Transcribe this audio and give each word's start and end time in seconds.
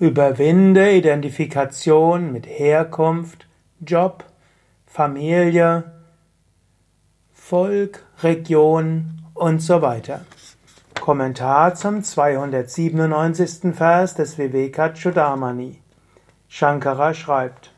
Überwinde 0.00 0.92
Identifikation 0.92 2.30
mit 2.30 2.46
Herkunft, 2.46 3.48
Job, 3.84 4.22
Familie, 4.86 5.90
Volk, 7.32 8.04
Region 8.22 9.24
und 9.34 9.60
so 9.60 9.82
weiter. 9.82 10.20
Kommentar 11.00 11.74
zum 11.74 12.04
297. 12.04 13.74
Vers 13.74 14.14
des 14.14 14.38
Vivekachudamani. 14.38 15.80
Shankara 16.46 17.12
schreibt, 17.12 17.72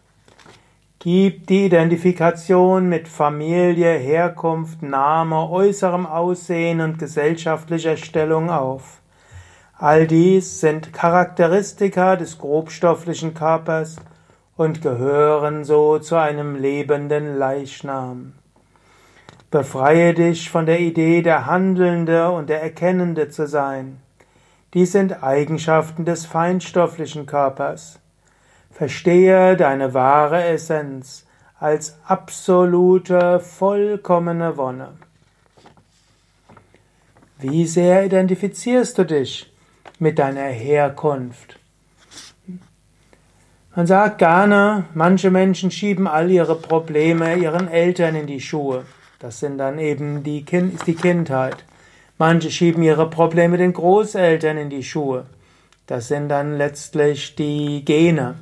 Gib 0.98 1.46
die 1.46 1.64
Identifikation 1.64 2.90
mit 2.90 3.08
Familie, 3.08 3.96
Herkunft, 3.96 4.82
Name, 4.82 5.48
äußerem 5.48 6.04
Aussehen 6.04 6.82
und 6.82 6.98
gesellschaftlicher 6.98 7.96
Stellung 7.96 8.50
auf. 8.50 9.00
All 9.82 10.06
dies 10.06 10.60
sind 10.60 10.92
Charakteristika 10.92 12.16
des 12.16 12.36
grobstofflichen 12.36 13.32
Körpers 13.32 13.96
und 14.58 14.82
gehören 14.82 15.64
so 15.64 15.98
zu 15.98 16.16
einem 16.16 16.54
lebenden 16.54 17.38
Leichnam. 17.38 18.34
Befreie 19.50 20.12
dich 20.12 20.50
von 20.50 20.66
der 20.66 20.80
Idee, 20.80 21.22
der 21.22 21.46
Handelnde 21.46 22.30
und 22.30 22.50
der 22.50 22.62
Erkennende 22.62 23.30
zu 23.30 23.46
sein. 23.46 24.02
Dies 24.74 24.92
sind 24.92 25.22
Eigenschaften 25.22 26.04
des 26.04 26.26
feinstofflichen 26.26 27.24
Körpers. 27.24 28.00
Verstehe 28.70 29.56
deine 29.56 29.94
wahre 29.94 30.44
Essenz 30.44 31.24
als 31.58 31.96
absolute, 32.06 33.40
vollkommene 33.40 34.58
Wonne. 34.58 34.90
Wie 37.38 37.66
sehr 37.66 38.04
identifizierst 38.04 38.98
du 38.98 39.06
dich 39.06 39.50
mit 40.00 40.18
deiner 40.18 40.42
Herkunft? 40.42 41.58
Man 43.76 43.86
sagt 43.86 44.18
gerne, 44.18 44.86
manche 44.94 45.30
Menschen 45.30 45.70
schieben 45.70 46.08
all 46.08 46.30
ihre 46.30 46.56
Probleme 46.56 47.36
ihren 47.36 47.68
Eltern 47.68 48.16
in 48.16 48.26
die 48.26 48.40
Schuhe. 48.40 48.84
Das 49.20 49.38
sind 49.38 49.58
dann 49.58 49.78
eben 49.78 50.24
die, 50.24 50.44
kind, 50.44 50.74
ist 50.74 50.86
die 50.88 50.96
Kindheit. 50.96 51.64
Manche 52.18 52.50
schieben 52.50 52.82
ihre 52.82 53.08
Probleme 53.08 53.58
den 53.58 53.72
Großeltern 53.72 54.56
in 54.58 54.70
die 54.70 54.82
Schuhe. 54.82 55.26
Das 55.86 56.08
sind 56.08 56.28
dann 56.28 56.56
letztlich 56.56 57.36
die 57.36 57.84
Gene. 57.84 58.34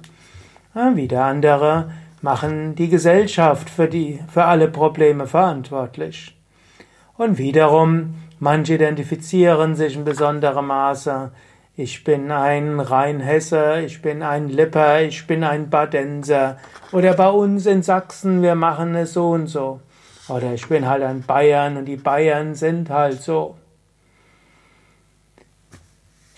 Ja, 0.75 0.97
wieder 0.97 1.25
andere 1.25 1.91
machen 2.22 2.75
die 2.75 2.88
Gesellschaft 2.88 3.70
für, 3.70 3.88
die, 3.88 4.20
für 4.32 4.44
alle 4.44 4.69
Probleme 4.69 5.27
verantwortlich. 5.27 6.36
Und 7.16 7.38
wiederum, 7.38 8.14
manche 8.38 8.75
identifizieren 8.75 9.77
sich 9.77 9.97
in 9.97 10.04
besonderem 10.04 10.66
Maße. 10.66 11.30
Ich 11.80 12.02
bin 12.02 12.32
ein 12.32 12.80
Rheinhesse, 12.80 13.82
ich 13.86 14.02
bin 14.02 14.24
ein 14.24 14.48
Lipper, 14.48 15.02
ich 15.02 15.28
bin 15.28 15.44
ein 15.44 15.70
Badenser. 15.70 16.56
Oder 16.90 17.14
bei 17.14 17.30
uns 17.30 17.66
in 17.66 17.84
Sachsen, 17.84 18.42
wir 18.42 18.56
machen 18.56 18.96
es 18.96 19.12
so 19.12 19.30
und 19.30 19.46
so. 19.46 19.78
Oder 20.28 20.54
ich 20.54 20.66
bin 20.66 20.88
halt 20.88 21.04
ein 21.04 21.22
Bayern 21.22 21.76
und 21.76 21.84
die 21.84 21.94
Bayern 21.94 22.56
sind 22.56 22.90
halt 22.90 23.22
so. 23.22 23.54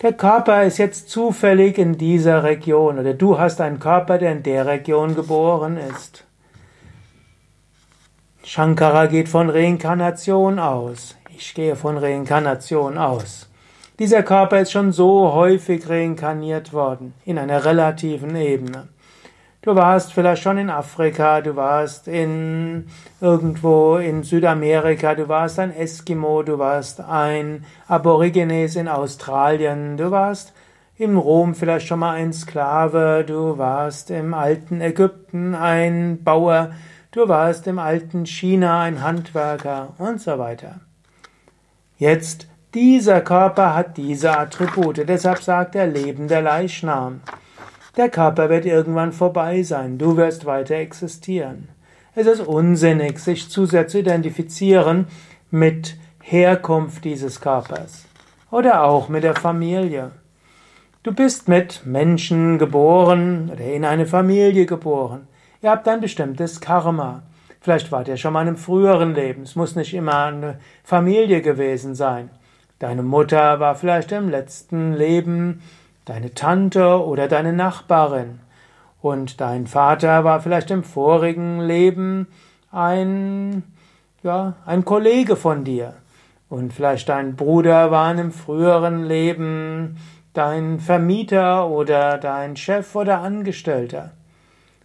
Der 0.03 0.13
Körper 0.13 0.61
ist 0.63 0.77
jetzt 0.77 1.09
zufällig 1.09 1.79
in 1.79 1.97
dieser 1.97 2.43
Region 2.43 2.99
oder 2.99 3.15
du 3.15 3.39
hast 3.39 3.61
einen 3.61 3.79
Körper, 3.79 4.19
der 4.19 4.33
in 4.33 4.43
der 4.43 4.67
Region 4.67 5.15
geboren 5.15 5.77
ist. 5.77 6.23
Shankara 8.43 9.07
geht 9.07 9.27
von 9.27 9.49
Reinkarnation 9.49 10.59
aus. 10.59 11.15
Ich 11.35 11.55
gehe 11.55 11.75
von 11.75 11.97
Reinkarnation 11.97 12.99
aus. 12.99 13.50
Dieser 14.01 14.23
Körper 14.23 14.59
ist 14.59 14.71
schon 14.71 14.91
so 14.91 15.31
häufig 15.31 15.87
reinkarniert 15.87 16.73
worden, 16.73 17.13
in 17.23 17.37
einer 17.37 17.65
relativen 17.65 18.35
Ebene. 18.35 18.87
Du 19.61 19.75
warst 19.75 20.11
vielleicht 20.11 20.41
schon 20.41 20.57
in 20.57 20.71
Afrika, 20.71 21.39
du 21.41 21.55
warst 21.55 22.07
in 22.07 22.87
irgendwo 23.19 23.97
in 23.97 24.23
Südamerika, 24.23 25.13
du 25.13 25.27
warst 25.27 25.59
ein 25.59 25.71
Eskimo, 25.71 26.41
du 26.41 26.57
warst 26.57 26.99
ein 26.99 27.63
Aborigines 27.87 28.75
in 28.75 28.87
Australien, 28.87 29.97
du 29.97 30.09
warst 30.09 30.51
in 30.97 31.15
Rom 31.15 31.53
vielleicht 31.53 31.85
schon 31.85 31.99
mal 31.99 32.15
ein 32.15 32.33
Sklave, 32.33 33.23
du 33.23 33.59
warst 33.59 34.09
im 34.09 34.33
alten 34.33 34.81
Ägypten 34.81 35.53
ein 35.53 36.23
Bauer, 36.23 36.71
du 37.11 37.27
warst 37.27 37.67
im 37.67 37.77
alten 37.77 38.25
China 38.25 38.81
ein 38.81 39.03
Handwerker 39.03 39.89
und 39.99 40.19
so 40.19 40.39
weiter. 40.39 40.79
Jetzt, 41.99 42.47
dieser 42.73 43.21
Körper 43.21 43.75
hat 43.75 43.97
diese 43.97 44.37
Attribute, 44.37 45.07
deshalb 45.07 45.41
sagt 45.41 45.75
er 45.75 45.87
lebender 45.87 46.41
Leichnam. 46.41 47.21
Der 47.97 48.09
Körper 48.09 48.49
wird 48.49 48.65
irgendwann 48.65 49.11
vorbei 49.11 49.63
sein, 49.63 49.97
du 49.97 50.15
wirst 50.15 50.45
weiter 50.45 50.75
existieren. 50.75 51.67
Es 52.15 52.27
ist 52.27 52.41
unsinnig, 52.41 53.19
sich 53.19 53.49
zu 53.49 53.65
sehr 53.65 53.87
zu 53.87 53.99
identifizieren 53.99 55.07
mit 55.49 55.97
Herkunft 56.21 57.03
dieses 57.03 57.41
Körpers 57.41 58.05
oder 58.51 58.83
auch 58.83 59.09
mit 59.09 59.23
der 59.23 59.35
Familie. 59.35 60.11
Du 61.03 61.13
bist 61.13 61.47
mit 61.47 61.85
Menschen 61.85 62.57
geboren 62.57 63.49
oder 63.51 63.65
in 63.65 63.83
eine 63.85 64.05
Familie 64.05 64.65
geboren. 64.65 65.27
Ihr 65.61 65.71
habt 65.71 65.87
ein 65.87 65.99
bestimmtes 65.99 66.61
Karma. 66.61 67.23
Vielleicht 67.59 67.91
wart 67.91 68.07
ihr 68.07 68.17
schon 68.17 68.33
mal 68.33 68.41
in 68.41 68.49
einem 68.49 68.57
früheren 68.57 69.13
Leben. 69.13 69.43
Es 69.43 69.55
muss 69.55 69.75
nicht 69.75 69.93
immer 69.93 70.25
eine 70.25 70.59
Familie 70.83 71.41
gewesen 71.41 71.95
sein. 71.95 72.29
Deine 72.81 73.03
Mutter 73.03 73.59
war 73.59 73.75
vielleicht 73.75 74.11
im 74.11 74.27
letzten 74.27 74.93
Leben 74.93 75.61
deine 76.05 76.33
Tante 76.33 77.05
oder 77.05 77.27
deine 77.27 77.53
Nachbarin. 77.53 78.39
Und 79.03 79.39
dein 79.39 79.67
Vater 79.67 80.23
war 80.23 80.41
vielleicht 80.41 80.71
im 80.71 80.83
vorigen 80.83 81.59
Leben 81.59 82.25
ein, 82.71 83.61
ja, 84.23 84.55
ein 84.65 84.83
Kollege 84.83 85.35
von 85.35 85.63
dir. 85.63 85.93
Und 86.49 86.73
vielleicht 86.73 87.07
dein 87.09 87.35
Bruder 87.35 87.91
war 87.91 88.11
in 88.11 88.17
einem 88.19 88.31
früheren 88.31 89.03
Leben 89.03 89.97
dein 90.33 90.79
Vermieter 90.79 91.67
oder 91.67 92.17
dein 92.17 92.57
Chef 92.57 92.95
oder 92.95 93.19
Angestellter. 93.19 94.09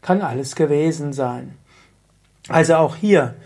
Kann 0.03 0.21
alles 0.21 0.55
gewesen 0.55 1.15
sein. 1.15 1.57
Also 2.51 2.75
auch 2.75 2.95
hier 2.95 3.37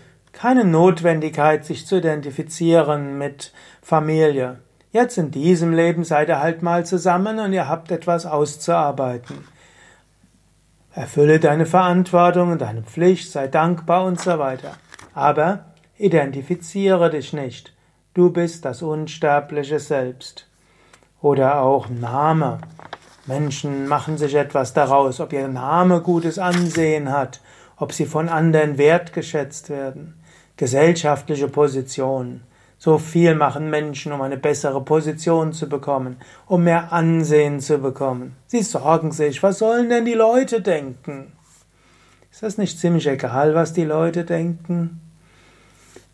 keine 0.41 0.65
Notwendigkeit, 0.65 1.65
sich 1.65 1.85
zu 1.85 1.97
identifizieren 1.97 3.19
mit 3.19 3.53
Familie. 3.83 4.57
Jetzt 4.91 5.19
in 5.19 5.29
diesem 5.29 5.71
Leben 5.71 6.03
seid 6.03 6.29
ihr 6.29 6.39
halt 6.39 6.63
mal 6.63 6.83
zusammen 6.83 7.37
und 7.37 7.53
ihr 7.53 7.67
habt 7.67 7.91
etwas 7.91 8.25
auszuarbeiten. 8.25 9.47
Erfülle 10.95 11.39
deine 11.39 11.67
Verantwortung 11.67 12.53
und 12.53 12.61
deine 12.61 12.81
Pflicht, 12.81 13.31
sei 13.31 13.47
dankbar 13.49 14.03
und 14.05 14.19
so 14.19 14.39
weiter. 14.39 14.71
Aber 15.13 15.65
identifiziere 15.99 17.11
dich 17.11 17.33
nicht. 17.33 17.75
Du 18.15 18.31
bist 18.31 18.65
das 18.65 18.81
unsterbliche 18.81 19.77
Selbst. 19.77 20.47
Oder 21.21 21.61
auch 21.61 21.87
Name. 21.87 22.57
Menschen 23.27 23.87
machen 23.87 24.17
sich 24.17 24.33
etwas 24.33 24.73
daraus, 24.73 25.19
ob 25.19 25.33
ihr 25.33 25.47
Name 25.47 26.01
gutes 26.01 26.39
Ansehen 26.39 27.11
hat, 27.11 27.41
ob 27.77 27.93
sie 27.93 28.07
von 28.07 28.27
anderen 28.27 28.79
wertgeschätzt 28.79 29.69
werden. 29.69 30.15
Gesellschaftliche 30.61 31.47
Position. 31.47 32.41
So 32.77 32.99
viel 32.99 33.33
machen 33.33 33.71
Menschen, 33.71 34.11
um 34.11 34.21
eine 34.21 34.37
bessere 34.37 34.79
Position 34.85 35.53
zu 35.53 35.67
bekommen, 35.67 36.17
um 36.45 36.63
mehr 36.63 36.93
Ansehen 36.93 37.59
zu 37.59 37.79
bekommen. 37.79 38.35
Sie 38.45 38.61
sorgen 38.61 39.11
sich, 39.11 39.41
was 39.41 39.57
sollen 39.57 39.89
denn 39.89 40.05
die 40.05 40.13
Leute 40.13 40.61
denken? 40.61 41.31
Ist 42.31 42.43
das 42.43 42.59
nicht 42.59 42.77
ziemlich 42.77 43.07
egal, 43.07 43.55
was 43.55 43.73
die 43.73 43.85
Leute 43.85 44.23
denken? 44.23 45.01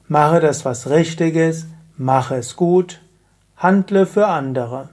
Mache 0.07 0.39
das, 0.39 0.63
was 0.63 0.89
richtig 0.89 1.35
ist, 1.35 1.67
mache 1.97 2.35
es 2.35 2.55
gut, 2.55 3.01
handle 3.57 4.05
für 4.05 4.27
andere. 4.27 4.87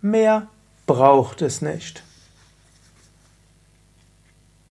Mehr 0.00 0.48
braucht 0.84 1.42
es 1.42 1.62
nicht. 1.62 2.02